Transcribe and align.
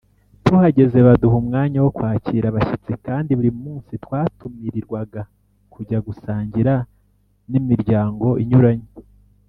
Tuhageze 0.45 0.97
baduha 1.07 1.35
umwanya 1.41 1.79
wo 1.83 1.91
kwakira 1.97 2.45
abashyitsi 2.49 2.93
kandi 3.07 3.29
buri 3.37 3.51
munsi 3.63 3.93
twatumirirwaga 4.03 5.21
kujya 5.73 5.97
gusangira 6.07 6.73
n’ 7.51 7.53
imiryango 7.61 8.27
inyuranye 8.43 8.89